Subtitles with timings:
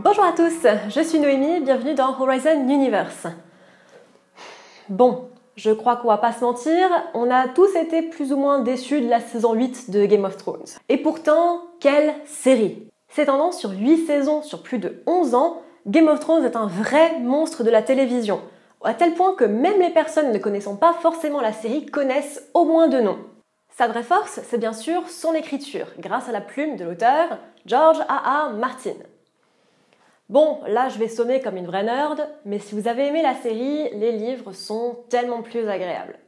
[0.00, 3.26] Bonjour à tous, je suis Noémie, bienvenue dans Horizon Universe.
[4.88, 8.60] Bon, je crois qu'on va pas se mentir, on a tous été plus ou moins
[8.60, 10.68] déçus de la saison 8 de Game of Thrones.
[10.88, 16.20] Et pourtant, quelle série S'étendant sur 8 saisons sur plus de 11 ans, Game of
[16.20, 18.40] Thrones est un vrai monstre de la télévision,
[18.84, 22.64] à tel point que même les personnes ne connaissant pas forcément la série connaissent au
[22.64, 23.18] moins deux noms.
[23.76, 27.98] Sa vraie force, c'est bien sûr son écriture, grâce à la plume de l'auteur George
[28.08, 28.46] A.
[28.46, 28.48] A.
[28.50, 28.94] Martin.
[30.28, 33.34] Bon, là je vais sonner comme une vraie nerd, mais si vous avez aimé la
[33.34, 36.18] série, les livres sont tellement plus agréables.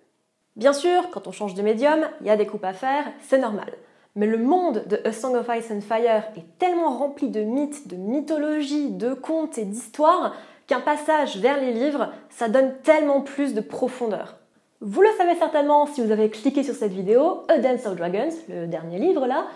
[0.57, 3.39] Bien sûr, quand on change de médium, il y a des coupes à faire, c'est
[3.39, 3.73] normal.
[4.17, 7.89] Mais le monde de A Song of Ice and Fire est tellement rempli de mythes,
[7.89, 10.35] de mythologies, de contes et d'histoires
[10.67, 14.37] qu'un passage vers les livres, ça donne tellement plus de profondeur.
[14.81, 18.33] Vous le savez certainement si vous avez cliqué sur cette vidéo, A Dance of Dragons,
[18.49, 19.47] le dernier livre là,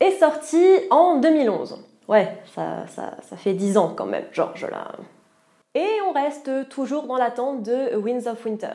[0.00, 1.82] est sorti en 2011.
[2.08, 2.86] Ouais, ça,
[3.36, 4.92] fait 10 ans quand même, George là.
[5.74, 8.74] Et on reste toujours dans l'attente de Winds of Winter.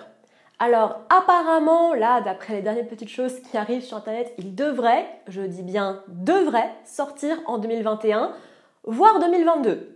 [0.58, 5.42] Alors apparemment, là, d'après les dernières petites choses qui arrivent sur Internet, il devrait, je
[5.42, 8.34] dis bien devrait, sortir en 2021,
[8.84, 9.96] voire 2022.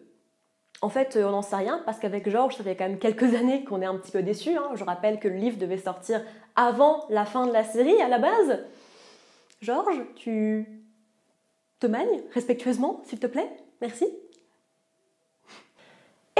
[0.81, 3.65] En fait, on n'en sait rien parce qu'avec George, ça fait quand même quelques années
[3.65, 4.55] qu'on est un petit peu déçus.
[4.55, 4.71] Hein.
[4.75, 6.21] Je rappelle que le livre devait sortir
[6.55, 8.59] avant la fin de la série à la base.
[9.61, 10.82] George, tu
[11.87, 13.49] te respectueusement, s'il te plaît
[13.81, 14.05] Merci.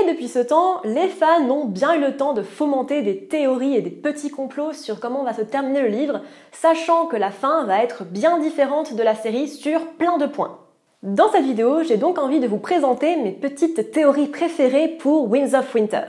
[0.02, 3.76] Et depuis ce temps, les fans ont bien eu le temps de fomenter des théories
[3.76, 7.66] et des petits complots sur comment va se terminer le livre, sachant que la fin
[7.66, 10.60] va être bien différente de la série sur plein de points.
[11.04, 15.54] Dans cette vidéo, j'ai donc envie de vous présenter mes petites théories préférées pour Winds
[15.54, 16.06] of Winter.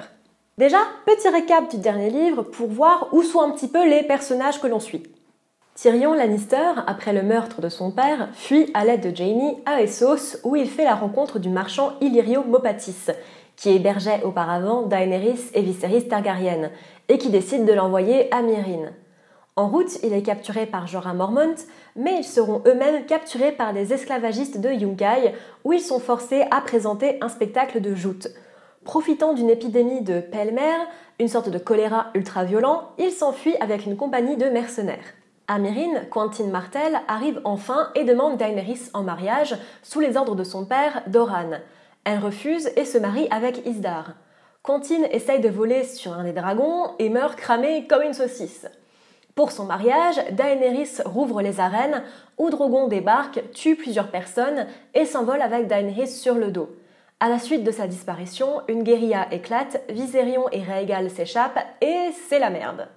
[0.56, 4.60] Déjà, petit récap du dernier livre pour voir où sont un petit peu les personnages
[4.60, 5.02] que l'on suit.
[5.74, 10.38] Tyrion Lannister, après le meurtre de son père, fuit à l'aide de Jaime à Essos
[10.44, 13.10] où il fait la rencontre du marchand Illyrio Mopatis,
[13.56, 16.70] qui hébergeait auparavant Daenerys et Viserys Targaryen,
[17.08, 18.92] et qui décide de l'envoyer à Myrine.
[19.56, 21.56] En route, il est capturé par Jorah Mormont,
[21.96, 26.60] mais ils seront eux-mêmes capturés par des esclavagistes de Yunkai, où ils sont forcés à
[26.60, 28.28] présenter un spectacle de joute.
[28.84, 30.78] Profitant d'une épidémie de pêle-mer,
[31.18, 35.14] une sorte de choléra ultra-violent, ils s'enfuient avec une compagnie de mercenaires.
[35.46, 40.64] Amérine, Quentin Martel, arrive enfin et demande Daenerys en mariage sous les ordres de son
[40.64, 41.50] père, Doran.
[42.04, 44.14] Elle refuse et se marie avec Isdar.
[44.62, 48.66] Quentin essaye de voler sur un des dragons et meurt cramé comme une saucisse.
[49.34, 52.02] Pour son mariage, Daenerys rouvre les arènes
[52.38, 56.70] où Drogon débarque, tue plusieurs personnes et s'envole avec Daenerys sur le dos.
[57.20, 62.38] À la suite de sa disparition, une guérilla éclate, Viserion et Rhaegal s'échappent et c'est
[62.38, 62.88] la merde.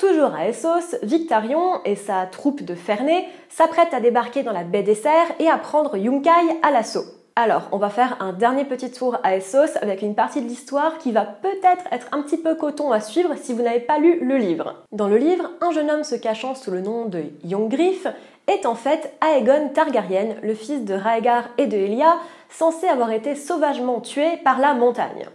[0.00, 4.82] Toujours à Essos, Victarion et sa troupe de Ferney s'apprêtent à débarquer dans la baie
[4.82, 6.30] des Serres et à prendre Yunkai
[6.62, 7.04] à l'assaut.
[7.36, 10.96] Alors, on va faire un dernier petit tour à Essos avec une partie de l'histoire
[10.96, 14.24] qui va peut-être être un petit peu coton à suivre si vous n'avez pas lu
[14.24, 14.74] le livre.
[14.90, 18.06] Dans le livre, un jeune homme se cachant sous le nom de Yongriff
[18.46, 22.16] est en fait Aegon Targaryen, le fils de Rhaegar et de Elia,
[22.48, 25.28] censé avoir été sauvagement tué par la montagne.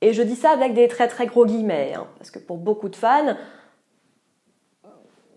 [0.00, 2.88] Et je dis ça avec des très très gros guillemets, hein, parce que pour beaucoup
[2.88, 3.36] de fans,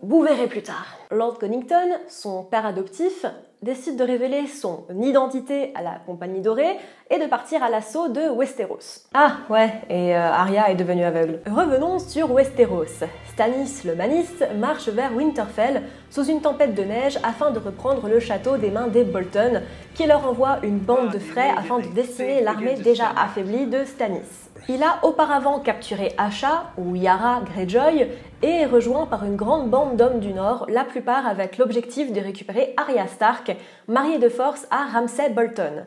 [0.00, 0.98] vous verrez plus tard.
[1.10, 3.26] Lord Connington, son père adoptif,
[3.64, 6.76] décide de révéler son identité à la Compagnie Dorée
[7.10, 9.06] et de partir à l'assaut de Westeros.
[9.14, 11.40] Ah ouais, et euh, Arya est devenue aveugle.
[11.46, 13.04] Revenons sur Westeros.
[13.32, 14.28] Stannis le Manis
[14.60, 18.86] marche vers Winterfell sous une tempête de neige afin de reprendre le château des mains
[18.86, 19.62] des Bolton,
[19.94, 24.50] qui leur envoie une bande de frais afin de décimer l'armée déjà affaiblie de Stannis.
[24.68, 28.08] Il a auparavant capturé Asha, ou Yara Greyjoy,
[28.42, 32.20] et est rejoint par une grande bande d'hommes du Nord, la plupart avec l'objectif de
[32.20, 33.56] récupérer Arya Stark,
[33.88, 35.84] mariée de force à Ramsay Bolton.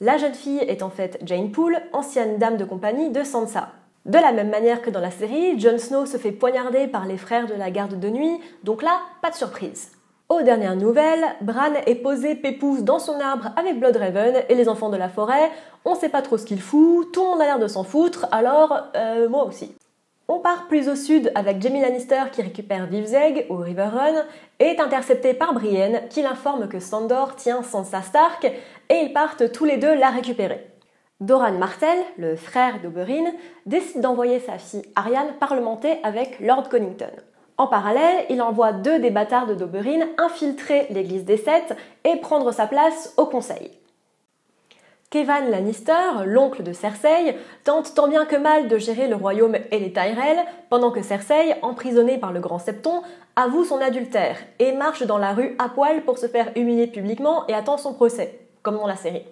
[0.00, 3.68] La jeune fille est en fait Jane Poole, ancienne dame de compagnie de Sansa.
[4.06, 7.18] De la même manière que dans la série, Jon Snow se fait poignarder par les
[7.18, 9.92] frères de la garde de nuit, donc là, pas de surprise.
[10.30, 14.88] Aux dernières nouvelles, Bran est posé pépouze dans son arbre avec Bloodraven et les enfants
[14.88, 15.50] de la forêt.
[15.84, 18.26] On sait pas trop ce qu'il fout, tout le monde a l'air de s'en foutre,
[18.30, 19.74] alors euh, moi aussi.
[20.32, 24.24] On part plus au sud avec Jamie Lannister qui récupère Vivzeg au River Run
[24.60, 29.50] et est intercepté par Brienne qui l'informe que Sandor tient Sansa Stark et ils partent
[29.50, 30.70] tous les deux la récupérer.
[31.18, 33.32] Doran Martell, le frère d'Oberyn,
[33.66, 37.10] décide d'envoyer sa fille Ariane parlementer avec Lord Connington.
[37.58, 42.52] En parallèle, il envoie deux des bâtards de Doberine infiltrer l'église des Sept et prendre
[42.52, 43.79] sa place au conseil.
[45.10, 49.80] Kevan Lannister, l'oncle de Cersei, tente tant bien que mal de gérer le royaume et
[49.80, 53.02] les Tyrell, pendant que Cersei, emprisonnée par le grand septon,
[53.34, 57.44] avoue son adultère et marche dans la rue à poil pour se faire humilier publiquement
[57.48, 58.38] et attend son procès.
[58.62, 59.24] comme dans la série.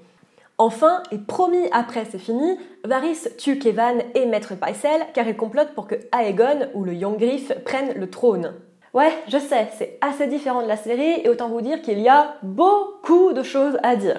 [0.57, 5.75] Enfin, et promis après c'est fini, Varys tue Kevan et Maître Pycelle car ils complotent
[5.75, 8.55] pour que Aegon ou le Young Griff prennent le trône.
[8.95, 12.09] Ouais, je sais, c'est assez différent de la série et autant vous dire qu'il y
[12.09, 14.19] a beaucoup de choses à dire.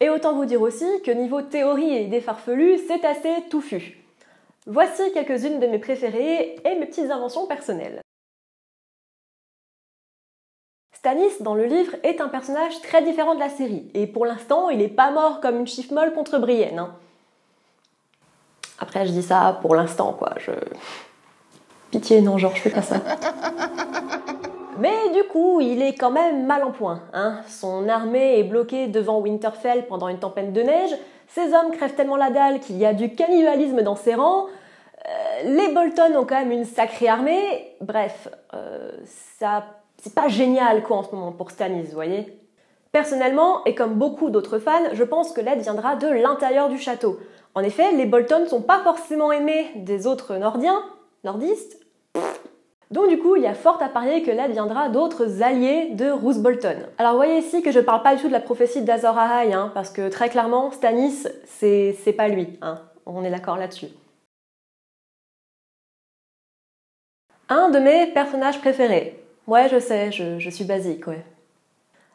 [0.00, 3.98] Et autant vous dire aussi que niveau théorie et idées farfelues, c'est assez touffu.
[4.66, 8.00] Voici quelques-unes de mes préférées et mes petites inventions personnelles.
[10.92, 14.70] Stannis, dans le livre, est un personnage très différent de la série, et pour l'instant,
[14.70, 16.80] il n'est pas mort comme une chiffre molle contre Brienne.
[16.80, 16.96] Hein.
[18.78, 20.34] Après, je dis ça pour l'instant, quoi.
[20.38, 20.50] Je...
[21.90, 22.96] Pitié, non, genre, je fais pas ça.
[24.78, 27.02] Mais du coup, il est quand même mal en point.
[27.12, 27.40] Hein.
[27.48, 30.96] Son armée est bloquée devant Winterfell pendant une tempête de neige,
[31.28, 34.46] ses hommes crèvent tellement la dalle qu'il y a du cannibalisme dans ses rangs,
[35.06, 38.90] euh, les Bolton ont quand même une sacrée armée, bref, euh,
[39.38, 39.64] ça
[40.02, 42.38] c'est pas génial quoi en ce moment pour Stannis, vous voyez.
[42.92, 47.18] Personnellement, et comme beaucoup d'autres fans, je pense que l'aide viendra de l'intérieur du château.
[47.54, 50.82] En effet, les Bolton ne sont pas forcément aimés des autres Nordiens,
[51.24, 51.78] nordistes.
[52.90, 56.10] Donc du coup, il y a fort à parier que l'aide viendra d'autres alliés de
[56.10, 56.76] Roose Bolton.
[56.98, 59.72] Alors voyez ici que je parle pas du tout de la prophétie d'Azor Ahai, hein,
[59.74, 62.58] parce que très clairement, Stannis, c'est pas lui.
[62.62, 62.80] Hein.
[63.04, 63.88] On est d'accord là-dessus.
[67.48, 71.24] Un de mes personnages préférés, Ouais, je sais, je, suis basique, ouais.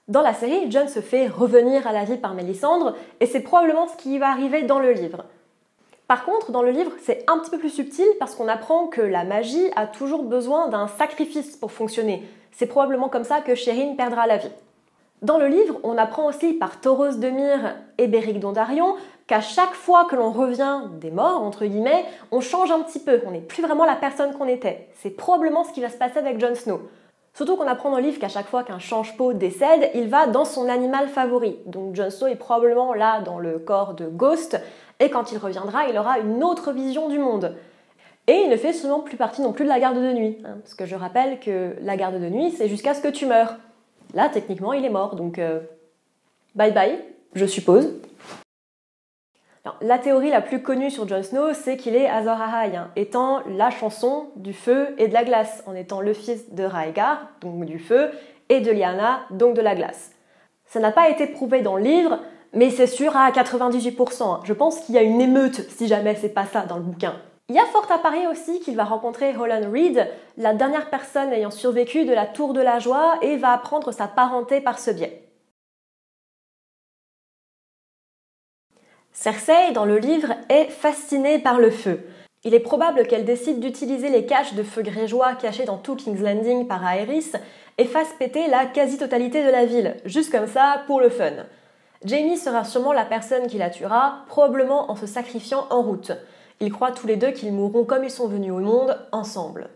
[0.09, 3.87] Dans la série, John se fait revenir à la vie par Mélissandre, et c'est probablement
[3.87, 5.23] ce qui va arriver dans le livre.
[6.11, 8.99] Par contre, dans le livre, c'est un petit peu plus subtil parce qu'on apprend que
[8.99, 12.27] la magie a toujours besoin d'un sacrifice pour fonctionner.
[12.51, 14.51] C'est probablement comme ça que Shérine perdra la vie.
[15.21, 19.73] Dans le livre, on apprend aussi par Tauros de Myre et Béric Dondarion qu'à chaque
[19.73, 23.39] fois que l'on revient des morts, entre guillemets, on change un petit peu, on n'est
[23.39, 24.89] plus vraiment la personne qu'on était.
[24.95, 26.81] C'est probablement ce qui va se passer avec Jon Snow.
[27.33, 30.43] Surtout qu'on apprend dans le livre qu'à chaque fois qu'un change-peau décède, il va dans
[30.43, 31.57] son animal favori.
[31.65, 34.59] Donc Jon Snow est probablement là dans le corps de Ghost,
[35.01, 37.57] et quand il reviendra, il aura une autre vision du monde.
[38.27, 40.59] Et il ne fait souvent plus partie non plus de la garde de nuit, hein,
[40.61, 43.57] parce que je rappelle que la garde de nuit, c'est jusqu'à ce que tu meurs.
[44.13, 45.59] Là, techniquement, il est mort, donc euh,
[46.55, 46.99] bye bye,
[47.33, 47.89] je suppose
[49.81, 53.41] la théorie la plus connue sur Jon Snow, c'est qu'il est Azor Ahai, hein, étant
[53.47, 57.65] la chanson du feu et de la glace, en étant le fils de Raegar, donc
[57.65, 58.09] du feu,
[58.49, 60.11] et de Lyanna, donc de la glace.
[60.65, 62.19] Ça n'a pas été prouvé dans le livre,
[62.53, 64.23] mais c'est sûr à 98%.
[64.23, 64.39] Hein.
[64.43, 67.15] Je pense qu'il y a une émeute si jamais c'est pas ça dans le bouquin.
[67.49, 70.07] Il y a fort à parier aussi qu'il va rencontrer Holland Reed,
[70.37, 74.07] la dernière personne ayant survécu de la Tour de la Joie, et va apprendre sa
[74.07, 75.27] parenté par ce biais.
[79.11, 82.07] Cersei, dans le livre, est fascinée par le feu.
[82.43, 86.21] Il est probable qu'elle décide d'utiliser les caches de feu grégeois cachés dans tout King's
[86.21, 87.33] Landing par Aerys
[87.77, 91.45] et fasse péter la quasi-totalité de la ville, juste comme ça, pour le fun.
[92.03, 96.11] Jamie sera sûrement la personne qui la tuera, probablement en se sacrifiant en route.
[96.59, 99.69] Ils croient tous les deux qu'ils mourront comme ils sont venus au monde, ensemble.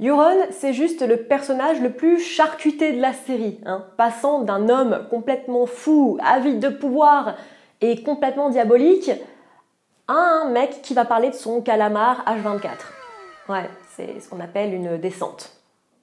[0.00, 5.06] Euron, c'est juste le personnage le plus charcuté de la série, hein, passant d'un homme
[5.10, 7.36] complètement fou, avide de pouvoir
[7.80, 9.10] et complètement diabolique,
[10.08, 12.68] à un mec qui va parler de son calamar H24.
[13.48, 15.52] Ouais, c'est ce qu'on appelle une descente.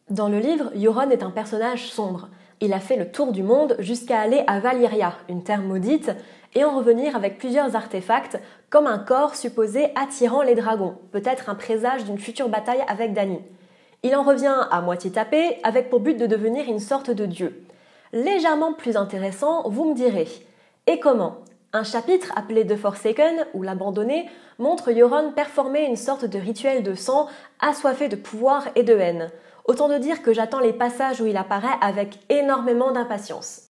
[0.10, 2.30] Dans le livre, Euron est un personnage sombre.
[2.62, 6.12] Il a fait le tour du monde jusqu'à aller à Valyria, une terre maudite,
[6.56, 8.38] et en revenir avec plusieurs artefacts,
[8.70, 13.39] comme un corps supposé attirant les dragons, peut-être un présage d'une future bataille avec Dany.
[14.04, 17.63] Il en revient à moitié tapé, avec pour but de devenir une sorte de dieu.
[18.12, 20.28] Légèrement plus intéressant, vous me direz.
[20.88, 21.38] Et comment?
[21.72, 26.96] Un chapitre appelé The Forsaken, ou l'abandonné, montre Yoron performer une sorte de rituel de
[26.96, 27.28] sang,
[27.60, 29.30] assoiffé de pouvoir et de haine.
[29.66, 33.70] Autant de dire que j'attends les passages où il apparaît avec énormément d'impatience.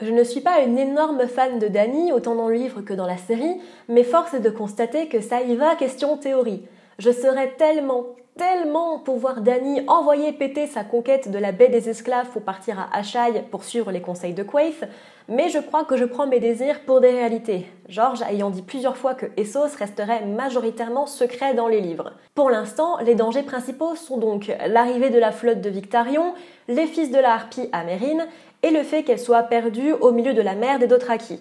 [0.00, 3.06] Je ne suis pas une énorme fan de Danny, autant dans le livre que dans
[3.06, 6.66] la série, mais force est de constater que ça y va question théorie.
[6.98, 8.06] Je serais tellement,
[8.38, 12.78] tellement pour voir Dany envoyer péter sa conquête de la baie des esclaves pour partir
[12.78, 14.84] à Ashaï pour suivre les conseils de Quaith,
[15.28, 17.66] mais je crois que je prends mes désirs pour des réalités.
[17.88, 22.12] George ayant dit plusieurs fois que Essos resterait majoritairement secret dans les livres.
[22.34, 26.34] Pour l'instant, les dangers principaux sont donc l'arrivée de la flotte de Victarion,
[26.68, 28.26] les fils de la harpie à Mérine,
[28.62, 31.40] et le fait qu'elle soit perdue au milieu de la mer des Dothraki.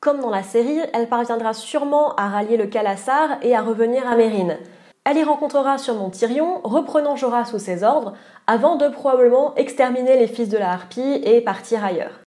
[0.00, 4.14] Comme dans la série, elle parviendra sûrement à rallier le Calassar et à revenir à
[4.14, 4.58] Mérine.
[5.10, 8.12] Elle y rencontrera sûrement Tyrion, reprenant Jorah sous ses ordres,
[8.46, 12.20] avant de probablement exterminer les fils de la harpie et partir ailleurs.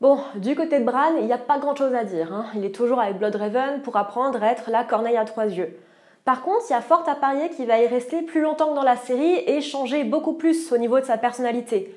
[0.00, 2.32] Bon, du côté de Bran, il n'y a pas grand chose à dire.
[2.32, 2.46] Hein.
[2.54, 5.78] Il est toujours avec Bloodraven pour apprendre à être la corneille à trois yeux.
[6.24, 8.76] Par contre, il y a fort à parier qu'il va y rester plus longtemps que
[8.76, 11.94] dans la série et changer beaucoup plus au niveau de sa personnalité.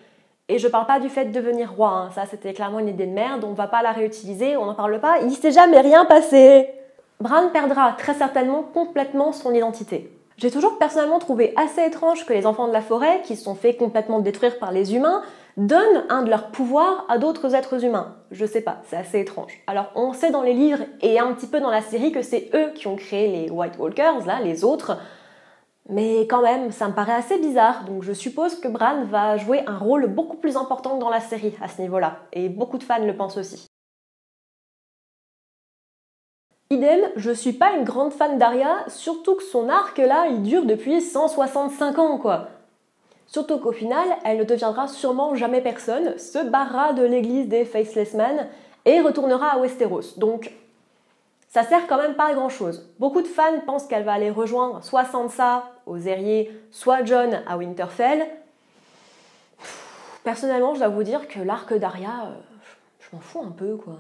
[0.49, 2.09] Et je parle pas du fait de devenir roi, hein.
[2.11, 4.99] ça c'était clairement une idée de merde, on va pas la réutiliser, on n'en parle
[4.99, 6.73] pas, il s'est jamais rien passé.
[7.21, 10.09] Bran perdra très certainement complètement son identité.
[10.37, 13.77] J'ai toujours personnellement trouvé assez étrange que les enfants de la forêt, qui sont faits
[13.77, 15.21] complètement détruire par les humains,
[15.57, 18.15] donnent un de leurs pouvoirs à d'autres êtres humains.
[18.31, 19.61] Je sais pas, c'est assez étrange.
[19.67, 22.49] Alors on sait dans les livres et un petit peu dans la série que c'est
[22.53, 24.97] eux qui ont créé les White Walkers, là, les autres.
[25.89, 29.63] Mais quand même, ça me paraît assez bizarre, donc je suppose que Bran va jouer
[29.67, 33.03] un rôle beaucoup plus important dans la série à ce niveau-là, et beaucoup de fans
[33.03, 33.68] le pensent aussi.
[36.71, 40.65] Idem, je suis pas une grande fan d'Arya, surtout que son arc là, il dure
[40.65, 42.49] depuis 165 ans quoi.
[43.25, 48.13] Surtout qu'au final, elle ne deviendra sûrement jamais personne, se barrera de l'église des Faceless
[48.13, 48.47] Men
[48.85, 50.17] et retournera à Westeros.
[50.17, 50.51] Donc,
[51.47, 52.87] ça sert quand même pas à grand chose.
[52.99, 57.57] Beaucoup de fans pensent qu'elle va aller rejoindre soit Sansa aux Aériers, soit John à
[57.57, 58.27] Winterfell.
[60.23, 62.35] Personnellement, je dois vous dire que l'arc d'Arya, euh,
[62.99, 63.97] je m'en fous un peu quoi.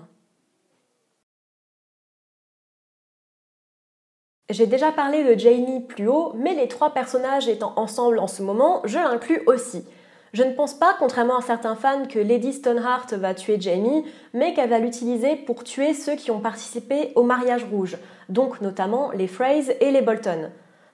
[4.51, 8.41] J'ai déjà parlé de Jamie plus haut, mais les trois personnages étant ensemble en ce
[8.41, 9.85] moment, je l'inclus aussi.
[10.33, 14.55] Je ne pense pas, contrairement à certains fans, que Lady Stoneheart va tuer Jamie, mais
[14.55, 19.27] qu'elle va l'utiliser pour tuer ceux qui ont participé au mariage rouge, donc notamment les
[19.27, 20.49] Freys et les Bolton.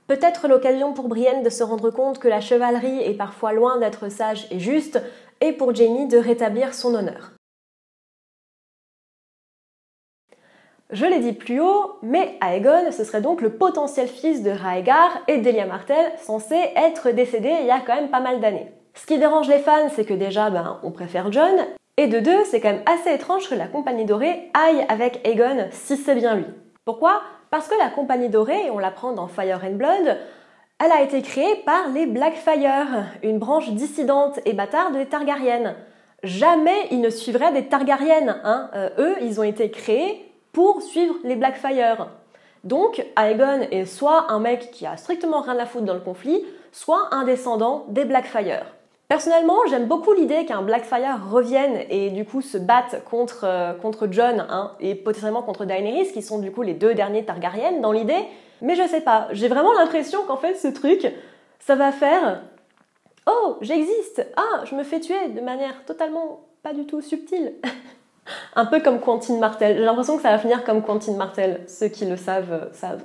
[0.07, 4.11] Peut-être l'occasion pour Brienne de se rendre compte que la chevalerie est parfois loin d'être
[4.11, 5.01] sage et juste,
[5.39, 7.34] et pour Jamie de rétablir son honneur.
[10.91, 15.19] Je l'ai dit plus haut, mais Aegon, ce serait donc le potentiel fils de Raegar
[15.27, 18.71] et d'Elia Martell, censé être décédé il y a quand même pas mal d'années.
[18.93, 21.55] Ce qui dérange les fans, c'est que déjà, ben, on préfère John,
[21.97, 25.69] et de deux, c'est quand même assez étrange que la Compagnie Dorée aille avec Aegon
[25.71, 26.45] si c'est bien lui.
[26.85, 27.21] Pourquoi?
[27.49, 30.17] Parce que la Compagnie Dorée, on l'apprend dans Fire and Blood,
[30.83, 35.75] elle a été créée par les Blackfire, une branche dissidente et bâtarde des Targaryennes.
[36.21, 38.69] Jamais ils ne suivraient des Targaryennes, hein.
[38.75, 42.07] Euh, eux, ils ont été créés pour suivre les Blackfire.
[42.63, 46.45] Donc, Aegon est soit un mec qui a strictement rien à foutre dans le conflit,
[46.71, 48.65] soit un descendant des Blackfire.
[49.09, 53.73] Personnellement, j'aime beaucoup l'idée qu'un Blackfire revienne et du coup se batte contre, euh,
[54.11, 57.91] Jon hein, et potentiellement contre Daenerys, qui sont du coup les deux derniers Targaryen dans
[57.91, 58.25] l'idée.
[58.61, 61.05] Mais je sais pas, j'ai vraiment l'impression qu'en fait ce truc,
[61.59, 62.43] ça va faire
[63.27, 67.55] Oh, j'existe Ah, je me fais tuer de manière totalement pas du tout subtile
[68.55, 69.77] Un peu comme Quentin Martel.
[69.77, 71.61] J'ai l'impression que ça va finir comme Quentin Martel.
[71.67, 73.03] Ceux qui le savent, euh, savent.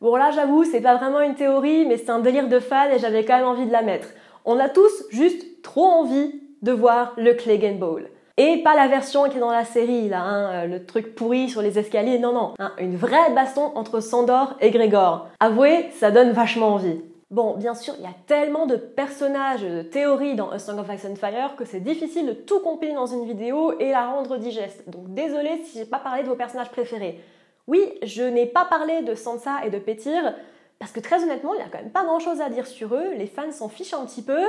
[0.00, 2.98] Bon là j'avoue, c'est pas vraiment une théorie, mais c'est un délire de fan et
[2.98, 4.08] j'avais quand même envie de la mettre.
[4.44, 8.08] On a tous juste trop envie de voir le Clegane Bowl.
[8.36, 11.48] Et pas la version qui est dans la série, là, hein, euh, le truc pourri
[11.48, 12.52] sur les escaliers, non, non.
[12.58, 15.28] Hein, une vraie baston entre Sandor et Grégor.
[15.40, 17.00] Avouez, ça donne vachement envie.
[17.30, 20.88] Bon, bien sûr, il y a tellement de personnages, de théories dans A Song of
[20.94, 24.36] Ice and Fire que c'est difficile de tout compiler dans une vidéo et la rendre
[24.36, 24.88] digeste.
[24.88, 27.20] Donc désolé si j'ai pas parlé de vos personnages préférés.
[27.66, 30.34] Oui, je n'ai pas parlé de Sansa et de Petyr
[30.78, 32.94] parce que très honnêtement, il n'y a quand même pas grand chose à dire sur
[32.94, 34.44] eux, les fans s'en fichent un petit peu.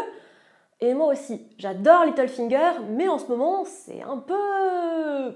[0.80, 5.34] Et moi aussi, j'adore Littlefinger, mais en ce moment, c'est un peu...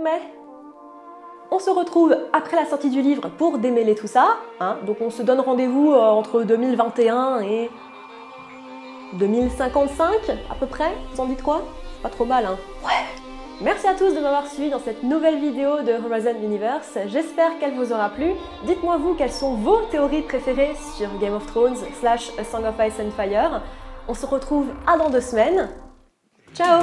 [0.00, 0.20] Mais
[1.54, 4.38] on se retrouve après la sortie du livre pour démêler tout ça.
[4.58, 4.76] Hein.
[4.86, 7.70] Donc on se donne rendez-vous euh, entre 2021 et
[9.14, 10.92] 2055 à peu près.
[11.12, 11.62] Vous en dites quoi?
[12.02, 12.90] Pas trop mal, hein Ouais
[13.60, 16.98] Merci à tous de m'avoir suivi dans cette nouvelle vidéo de Horizon Universe.
[17.06, 18.32] J'espère qu'elle vous aura plu.
[18.64, 22.74] Dites-moi vous quelles sont vos théories préférées sur Game of Thrones slash A Song of
[22.84, 23.62] Ice and Fire.
[24.08, 25.68] On se retrouve à dans deux semaines.
[26.52, 26.82] Ciao